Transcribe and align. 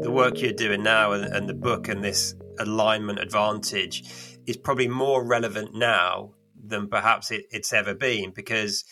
the 0.00 0.10
work 0.10 0.40
you're 0.40 0.52
doing 0.52 0.82
now 0.82 1.12
and, 1.12 1.24
and 1.24 1.48
the 1.48 1.54
book 1.54 1.88
and 1.88 2.02
this 2.02 2.34
alignment 2.58 3.18
advantage 3.18 4.04
is 4.46 4.56
probably 4.56 4.88
more 4.88 5.24
relevant 5.24 5.74
now 5.74 6.32
than 6.62 6.88
perhaps 6.88 7.30
it, 7.30 7.44
it's 7.50 7.72
ever 7.72 7.94
been 7.94 8.30
because 8.30 8.84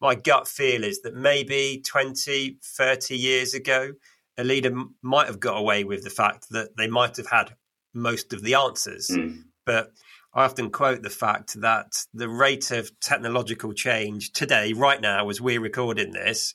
my 0.00 0.14
gut 0.14 0.48
feel 0.48 0.84
is 0.84 1.02
that 1.02 1.14
maybe 1.14 1.82
20, 1.86 2.58
30 2.62 3.16
years 3.16 3.54
ago, 3.54 3.92
a 4.38 4.44
leader 4.44 4.72
might 5.02 5.26
have 5.26 5.40
got 5.40 5.58
away 5.58 5.84
with 5.84 6.02
the 6.02 6.10
fact 6.10 6.46
that 6.50 6.76
they 6.76 6.88
might 6.88 7.16
have 7.16 7.28
had 7.28 7.54
most 7.92 8.32
of 8.32 8.42
the 8.42 8.54
answers. 8.54 9.08
Mm. 9.08 9.42
But 9.66 9.92
I 10.32 10.44
often 10.44 10.70
quote 10.70 11.02
the 11.02 11.10
fact 11.10 11.60
that 11.60 12.04
the 12.14 12.28
rate 12.28 12.70
of 12.70 12.98
technological 13.00 13.72
change 13.72 14.32
today, 14.32 14.72
right 14.72 15.00
now, 15.00 15.28
as 15.28 15.40
we're 15.40 15.60
recording 15.60 16.12
this, 16.12 16.54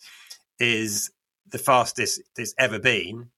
is 0.60 1.12
the 1.48 1.58
fastest 1.58 2.22
it's 2.38 2.56
ever 2.58 2.80
been. 2.80 3.30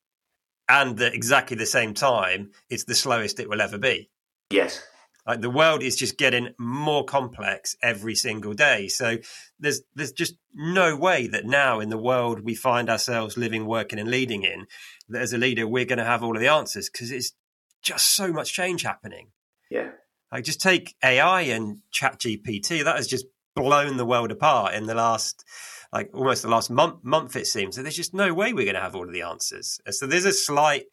And 0.69 0.99
at 1.01 1.13
exactly 1.13 1.55
the 1.55 1.65
same 1.65 1.93
time, 1.93 2.51
it's 2.69 2.83
the 2.83 2.95
slowest 2.95 3.39
it 3.39 3.49
will 3.49 3.61
ever 3.61 3.77
be. 3.77 4.09
Yes. 4.49 4.81
Like 5.27 5.41
the 5.41 5.49
world 5.49 5.83
is 5.83 5.97
just 5.97 6.17
getting 6.17 6.53
more 6.57 7.03
complex 7.03 7.75
every 7.83 8.15
single 8.15 8.53
day. 8.53 8.87
So 8.87 9.17
there's 9.59 9.81
there's 9.93 10.13
just 10.13 10.35
no 10.53 10.95
way 10.95 11.27
that 11.27 11.45
now 11.45 11.81
in 11.81 11.89
the 11.89 11.97
world 11.97 12.45
we 12.45 12.55
find 12.55 12.89
ourselves 12.89 13.37
living, 13.37 13.65
working, 13.65 13.99
and 13.99 14.09
leading 14.09 14.43
in 14.43 14.67
that 15.09 15.21
as 15.21 15.33
a 15.33 15.37
leader 15.37 15.67
we're 15.67 15.85
going 15.85 15.99
to 15.99 16.05
have 16.05 16.23
all 16.23 16.35
of 16.35 16.41
the 16.41 16.47
answers 16.47 16.89
because 16.89 17.11
it's 17.11 17.33
just 17.81 18.15
so 18.15 18.31
much 18.31 18.53
change 18.53 18.83
happening. 18.83 19.31
Yeah. 19.69 19.91
Like 20.31 20.45
just 20.45 20.61
take 20.61 20.95
AI 21.03 21.41
and 21.41 21.79
Chat 21.91 22.19
GPT. 22.19 22.85
That 22.85 22.95
has 22.95 23.07
just 23.07 23.25
blown 23.61 23.97
the 23.97 24.05
world 24.05 24.31
apart 24.31 24.73
in 24.73 24.85
the 24.85 24.95
last 24.95 25.43
like 25.91 26.09
almost 26.13 26.41
the 26.41 26.49
last 26.49 26.69
month 26.69 27.03
month 27.03 27.35
it 27.35 27.47
seems. 27.47 27.75
So 27.75 27.81
there's 27.81 27.95
just 27.95 28.13
no 28.13 28.33
way 28.33 28.53
we're 28.53 28.65
going 28.65 28.75
to 28.75 28.81
have 28.81 28.95
all 28.95 29.07
of 29.07 29.13
the 29.13 29.21
answers. 29.21 29.79
So 29.89 30.07
there's 30.07 30.25
a 30.25 30.33
slight 30.33 30.85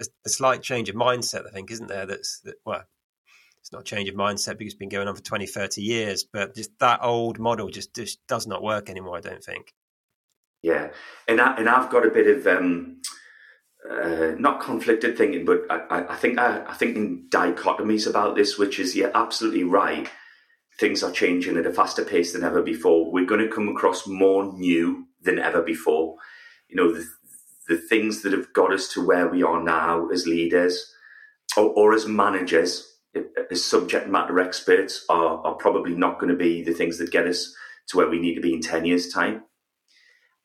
a, 0.00 0.04
a 0.26 0.28
slight 0.28 0.62
change 0.62 0.88
of 0.88 0.96
mindset, 0.96 1.46
I 1.46 1.50
think, 1.50 1.70
isn't 1.70 1.88
there? 1.88 2.06
That's 2.06 2.40
that 2.40 2.56
well 2.64 2.84
it's 3.68 3.72
not 3.72 3.82
a 3.82 3.84
change 3.84 4.08
of 4.08 4.14
mindset 4.14 4.56
because 4.56 4.72
it's 4.72 4.78
been 4.78 4.88
going 4.88 5.08
on 5.08 5.14
for 5.14 5.22
20, 5.22 5.46
30 5.46 5.82
years, 5.82 6.24
but 6.24 6.54
just 6.54 6.70
that 6.78 7.00
old 7.02 7.38
model 7.38 7.68
just, 7.68 7.94
just 7.94 8.18
does 8.26 8.46
not 8.46 8.62
work 8.62 8.88
anymore, 8.88 9.18
I 9.18 9.20
don't 9.20 9.44
think. 9.44 9.74
Yeah. 10.62 10.88
And, 11.26 11.38
I, 11.38 11.54
and 11.56 11.68
I've 11.68 11.90
got 11.90 12.06
a 12.06 12.10
bit 12.10 12.34
of, 12.34 12.46
um, 12.46 13.02
uh, 13.88 14.32
not 14.38 14.60
conflicted 14.60 15.18
thinking, 15.18 15.44
but 15.44 15.66
I, 15.68 16.06
I 16.08 16.16
think 16.16 16.38
I, 16.38 16.64
I 16.66 16.74
think 16.74 16.96
in 16.96 17.28
dichotomies 17.28 18.08
about 18.08 18.36
this, 18.36 18.58
which 18.58 18.78
is 18.78 18.96
you're 18.96 19.14
absolutely 19.14 19.64
right. 19.64 20.08
Things 20.78 21.02
are 21.02 21.10
changing 21.10 21.56
at 21.56 21.66
a 21.66 21.72
faster 21.72 22.04
pace 22.04 22.32
than 22.32 22.44
ever 22.44 22.62
before. 22.62 23.10
We're 23.10 23.26
going 23.26 23.46
to 23.46 23.54
come 23.54 23.68
across 23.68 24.06
more 24.06 24.52
new 24.52 25.06
than 25.22 25.38
ever 25.38 25.62
before. 25.62 26.16
You 26.68 26.76
know, 26.76 26.92
the, 26.92 27.06
the 27.68 27.76
things 27.76 28.22
that 28.22 28.32
have 28.32 28.52
got 28.52 28.72
us 28.72 28.88
to 28.94 29.04
where 29.04 29.28
we 29.28 29.42
are 29.42 29.62
now 29.62 30.08
as 30.08 30.26
leaders 30.26 30.94
or, 31.56 31.70
or 31.70 31.94
as 31.94 32.06
managers 32.06 32.84
as 33.50 33.64
subject 33.64 34.08
matter 34.08 34.38
experts 34.38 35.04
are, 35.08 35.44
are 35.44 35.54
probably 35.54 35.94
not 35.94 36.18
going 36.18 36.30
to 36.30 36.36
be 36.36 36.62
the 36.62 36.74
things 36.74 36.98
that 36.98 37.10
get 37.10 37.26
us 37.26 37.54
to 37.88 37.96
where 37.96 38.08
we 38.08 38.20
need 38.20 38.34
to 38.34 38.40
be 38.40 38.52
in 38.52 38.60
10 38.60 38.84
years' 38.84 39.12
time. 39.12 39.42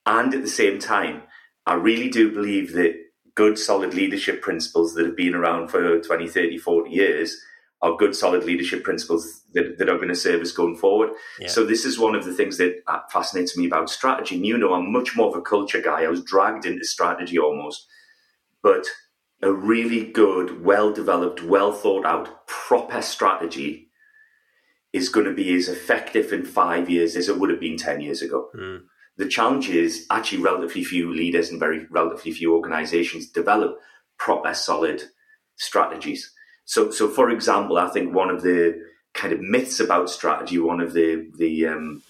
And 0.06 0.34
at 0.34 0.42
the 0.42 0.50
same 0.50 0.80
time, 0.80 1.24
I 1.66 1.76
really 1.76 2.10
do 2.10 2.32
believe 2.32 2.74
that 2.74 2.96
good, 3.36 3.58
solid 3.58 3.94
leadership 3.94 4.42
principles 4.42 4.94
that 4.94 5.06
have 5.06 5.16
been 5.16 5.36
around 5.36 5.70
for 5.70 6.00
20, 6.00 6.28
30, 6.28 6.58
40 6.58 6.90
years 6.90 7.42
are 7.84 7.98
good, 7.98 8.16
solid 8.16 8.46
leadership 8.46 8.84
principles 8.84 9.42
that, 9.54 9.78
that 9.78 9.90
are 9.90 9.98
going 9.98 10.08
to 10.08 10.16
serve 10.16 10.42
us 10.42 10.54
going 10.54 10.78
forward. 10.78 11.10
Yeah. 11.38 11.50
So, 11.50 11.66
this 11.66 11.84
is 11.84 12.00
one 12.00 12.16
of 12.16 12.24
the 12.24 12.34
things 12.34 12.58
that 12.58 12.82
fascinates 13.12 13.58
me 13.58 13.68
about 13.68 13.90
strategy. 13.90 14.36
And 14.36 14.46
you 14.46 14.58
know, 14.58 14.74
I'm 14.74 14.92
much 14.92 15.16
more 15.16 15.28
of 15.28 15.36
a 15.36 15.42
culture 15.42 15.82
guy. 15.82 16.04
I 16.04 16.08
was 16.08 16.24
dragged 16.24 16.66
into 16.66 16.86
strategy 16.86 17.38
almost. 17.38 17.86
But 18.64 18.88
a 19.42 19.52
really 19.52 20.10
good, 20.10 20.64
well 20.64 20.94
developed, 20.94 21.44
well 21.44 21.74
thought 21.74 22.06
out, 22.06 22.48
proper 22.48 23.02
strategy 23.02 23.90
is 24.94 25.10
going 25.10 25.26
to 25.26 25.34
be 25.34 25.54
as 25.54 25.68
effective 25.68 26.32
in 26.32 26.46
five 26.46 26.90
years 26.90 27.18
as 27.18 27.28
it 27.28 27.38
would 27.38 27.50
have 27.50 27.60
been 27.60 27.76
10 27.76 28.00
years 28.00 28.22
ago. 28.22 28.50
Mm. 28.56 28.84
The 29.18 29.28
challenge 29.28 29.68
is 29.68 30.06
actually 30.10 30.42
relatively 30.42 30.86
few 30.86 31.14
leaders 31.14 31.50
and 31.50 31.60
very 31.60 31.86
relatively 31.92 32.32
few 32.32 32.56
organizations 32.56 33.30
develop 33.30 33.78
proper, 34.18 34.54
solid 34.54 35.04
strategies. 35.58 36.34
So, 36.66 36.92
so 36.92 37.10
for 37.10 37.30
example, 37.30 37.78
I 37.78 37.90
think 37.90 38.14
one 38.14 38.30
of 38.30 38.42
the 38.42 38.82
kind 39.14 39.34
of 39.34 39.42
myths 39.42 39.80
about 39.80 40.10
strategy, 40.10 40.58
one 40.58 40.80
of 40.80 40.94
the, 40.94 41.30
the, 41.38 41.68
um, 41.68 42.04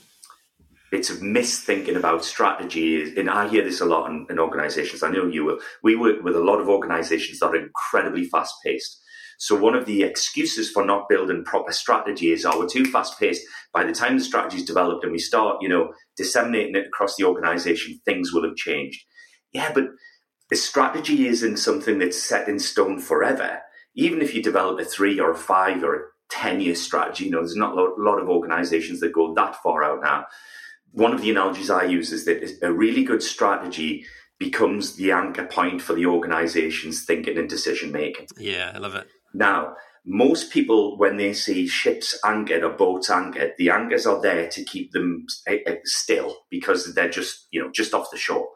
bits 0.93 1.09
of 1.09 1.21
misthinking 1.21 1.97
about 1.97 2.23
strategy 2.23 3.01
is, 3.01 3.17
and 3.17 3.27
I 3.27 3.47
hear 3.49 3.63
this 3.63 3.81
a 3.81 3.85
lot 3.85 4.11
in, 4.11 4.27
in 4.29 4.37
organizations. 4.37 5.01
I 5.01 5.09
know 5.09 5.25
you 5.25 5.43
will. 5.43 5.57
We 5.81 5.95
work 5.95 6.21
with 6.21 6.35
a 6.35 6.43
lot 6.43 6.59
of 6.59 6.69
organizations 6.69 7.39
that 7.39 7.47
are 7.47 7.55
incredibly 7.55 8.25
fast 8.25 8.53
paced. 8.63 9.01
So 9.39 9.55
one 9.55 9.73
of 9.73 9.87
the 9.87 10.03
excuses 10.03 10.69
for 10.69 10.85
not 10.85 11.09
building 11.09 11.43
proper 11.45 11.71
strategy 11.71 12.31
is, 12.31 12.45
oh, 12.45 12.59
we're 12.59 12.67
too 12.67 12.85
fast 12.85 13.19
paced. 13.19 13.41
By 13.73 13.85
the 13.85 13.91
time 13.91 14.19
the 14.19 14.23
strategy 14.23 14.57
is 14.57 14.65
developed 14.65 15.03
and 15.03 15.11
we 15.11 15.17
start, 15.17 15.57
you 15.61 15.67
know, 15.67 15.93
disseminating 16.15 16.75
it 16.75 16.85
across 16.85 17.15
the 17.15 17.25
organization, 17.25 17.99
things 18.05 18.31
will 18.31 18.43
have 18.47 18.55
changed. 18.55 19.03
Yeah, 19.51 19.71
but 19.73 19.85
the 20.51 20.55
strategy 20.55 21.25
isn't 21.25 21.57
something 21.57 21.97
that's 21.97 22.21
set 22.21 22.47
in 22.47 22.59
stone 22.59 22.99
forever. 22.99 23.61
Even 23.95 24.21
if 24.21 24.33
you 24.33 24.41
develop 24.41 24.79
a 24.79 24.85
three 24.85 25.19
or 25.19 25.31
a 25.31 25.35
five 25.35 25.83
or 25.83 25.95
a 25.95 26.01
10 26.29 26.61
year 26.61 26.75
strategy, 26.75 27.25
you 27.25 27.31
know, 27.31 27.39
there's 27.39 27.55
not 27.55 27.77
a 27.77 28.01
lot 28.01 28.19
of 28.19 28.29
organizations 28.29 28.99
that 28.99 29.13
go 29.13 29.33
that 29.33 29.55
far 29.57 29.83
out 29.83 30.01
now 30.01 30.25
one 30.93 31.13
of 31.13 31.21
the 31.21 31.31
analogies 31.31 31.69
I 31.69 31.83
use 31.83 32.11
is 32.11 32.25
that 32.25 32.57
a 32.61 32.71
really 32.71 33.03
good 33.03 33.23
strategy 33.23 34.05
becomes 34.39 34.95
the 34.95 35.11
anchor 35.11 35.45
point 35.45 35.81
for 35.81 35.93
the 35.93 36.05
organization's 36.05 37.03
thinking 37.03 37.37
and 37.37 37.49
decision 37.49 37.91
making. 37.91 38.27
Yeah, 38.37 38.71
I 38.73 38.77
love 38.77 38.95
it. 38.95 39.07
Now, 39.33 39.75
most 40.05 40.51
people, 40.51 40.97
when 40.97 41.17
they 41.17 41.33
see 41.33 41.67
ships 41.67 42.17
anchored 42.23 42.63
or 42.63 42.71
boats 42.71 43.09
anchored, 43.09 43.53
the 43.57 43.71
anchors 43.71 44.05
are 44.05 44.21
there 44.21 44.47
to 44.49 44.63
keep 44.63 44.91
them 44.91 45.25
eh, 45.47 45.59
eh, 45.65 45.75
still 45.83 46.37
because 46.51 46.93
they're 46.93 47.09
just, 47.09 47.47
you 47.51 47.61
know, 47.61 47.71
just 47.71 47.93
off 47.93 48.11
the 48.11 48.17
shore. 48.17 48.49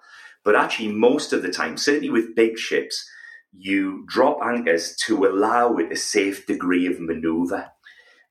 But 0.43 0.55
actually, 0.55 0.89
most 0.89 1.33
of 1.33 1.41
the 1.41 1.51
time, 1.51 1.77
certainly 1.77 2.11
with 2.11 2.35
big 2.35 2.59
ships, 2.59 3.09
you 3.57 4.05
drop 4.07 4.37
anchors 4.43 4.95
to 5.05 5.25
allow 5.25 5.75
it 5.77 5.91
a 5.91 5.95
safe 5.95 6.45
degree 6.45 6.85
of 6.85 6.99
maneuver. 6.99 7.69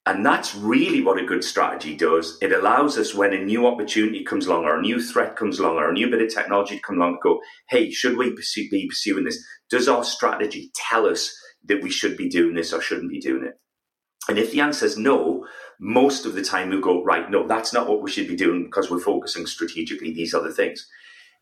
And 0.07 0.25
that's 0.25 0.55
really 0.55 1.03
what 1.03 1.21
a 1.21 1.27
good 1.27 1.43
strategy 1.43 1.97
does. 1.97 2.39
It 2.41 2.53
allows 2.53 2.97
us 2.97 3.13
when 3.13 3.33
a 3.33 3.45
new 3.45 3.67
opportunity 3.67 4.23
comes 4.23 4.47
along 4.47 4.65
or 4.65 4.79
a 4.79 4.81
new 4.81 5.03
threat 5.03 5.35
comes 5.35 5.59
along 5.59 5.79
or 5.79 5.91
a 5.91 5.93
new 5.93 6.09
bit 6.09 6.23
of 6.23 6.33
technology 6.33 6.79
comes 6.79 6.99
along, 6.99 7.15
to 7.15 7.19
go, 7.23 7.41
hey, 7.69 7.91
should 7.91 8.17
we 8.17 8.31
be 8.71 8.87
pursuing 8.89 9.25
this? 9.25 9.45
Does 9.69 9.89
our 9.89 10.05
strategy 10.05 10.71
tell 10.77 11.07
us 11.07 11.37
that 11.65 11.83
we 11.83 11.91
should 11.91 12.17
be 12.17 12.29
doing 12.29 12.55
this 12.55 12.73
or 12.73 12.81
shouldn't 12.81 13.11
be 13.11 13.21
doing 13.21 13.45
it? 13.45 13.55
And 14.29 14.39
if 14.39 14.53
the 14.53 14.61
answer 14.61 14.87
is 14.87 14.97
no, 14.97 15.45
most 15.81 16.25
of 16.25 16.35
the 16.35 16.43
time 16.43 16.69
we'll 16.69 16.81
go, 16.81 17.03
right, 17.03 17.29
no, 17.29 17.47
that's 17.49 17.73
not 17.73 17.89
what 17.89 18.01
we 18.01 18.11
should 18.11 18.29
be 18.29 18.37
doing 18.37 18.65
because 18.65 18.89
we're 18.89 19.01
focusing 19.01 19.47
strategically 19.47 20.13
these 20.13 20.35
other 20.35 20.53
things. 20.53 20.87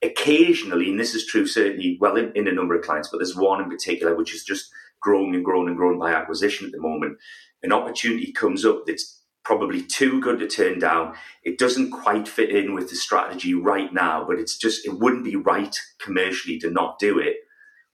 Occasionally, 0.04 0.90
and 0.90 1.00
this 1.00 1.14
is 1.14 1.26
true 1.26 1.46
certainly, 1.46 1.96
well, 2.00 2.16
in, 2.16 2.30
in 2.36 2.46
a 2.46 2.52
number 2.52 2.76
of 2.76 2.84
clients, 2.84 3.08
but 3.08 3.18
there's 3.18 3.34
one 3.34 3.62
in 3.62 3.70
particular 3.70 4.14
which 4.14 4.34
is 4.34 4.44
just 4.44 4.70
growing 5.00 5.34
and 5.34 5.44
growing 5.44 5.68
and 5.68 5.76
growing 5.76 5.98
by 5.98 6.12
acquisition 6.12 6.66
at 6.66 6.72
the 6.72 6.80
moment 6.80 7.18
an 7.64 7.72
opportunity 7.72 8.30
comes 8.30 8.64
up 8.64 8.86
that's 8.86 9.22
probably 9.42 9.82
too 9.82 10.20
good 10.20 10.38
to 10.38 10.46
turn 10.46 10.78
down. 10.78 11.14
It 11.42 11.58
doesn't 11.58 11.90
quite 11.90 12.28
fit 12.28 12.50
in 12.50 12.74
with 12.74 12.90
the 12.90 12.96
strategy 12.96 13.54
right 13.54 13.92
now, 13.92 14.24
but 14.26 14.38
it's 14.38 14.56
just, 14.56 14.86
it 14.86 14.98
wouldn't 14.98 15.24
be 15.24 15.36
right 15.36 15.76
commercially 15.98 16.58
to 16.60 16.70
not 16.70 16.98
do 16.98 17.18
it. 17.18 17.36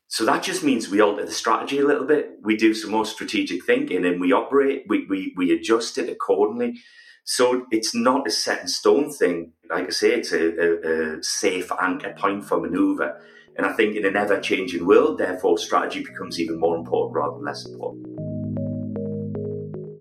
So 0.09 0.25
that 0.25 0.43
just 0.43 0.65
means 0.65 0.89
we 0.89 1.01
alter 1.01 1.25
the 1.25 1.33
strategy 1.33 1.79
a 1.79 1.87
little 1.87 2.07
bit. 2.07 2.31
We 2.43 2.57
do 2.57 2.75
some 2.75 2.91
more 2.91 3.07
strategic 3.07 3.65
thinking 3.65 4.05
and 4.05 4.21
we 4.21 4.33
operate, 4.33 4.85
we, 4.89 5.07
we, 5.07 5.33
we 5.37 5.53
adjust 5.53 5.99
it 5.99 6.09
accordingly. 6.09 6.81
So 7.25 7.67
it's 7.71 7.95
not 7.95 8.27
a 8.27 8.31
set 8.31 8.63
in 8.63 8.69
stone 8.69 9.11
thing. 9.11 9.53
Like 9.69 9.87
I 9.87 9.91
say, 9.91 10.15
it's 10.15 10.33
a, 10.33 10.39
a, 10.39 11.19
a 11.19 11.23
safe 11.23 11.71
anchor 11.81 12.15
point 12.17 12.45
for 12.45 12.61
maneuver. 12.61 13.21
And 13.57 13.67
I 13.67 13.73
think 13.73 13.97
in 13.97 14.07
an 14.07 14.17
ever 14.17 14.41
changing 14.41 14.87
world, 14.87 15.19
therefore, 15.19 15.59
strategy 15.59 16.03
becomes 16.03 16.41
even 16.41 16.59
more 16.59 16.77
important 16.77 17.15
rather 17.15 17.37
than 17.37 17.45
less 17.45 17.67
important. 17.67 18.20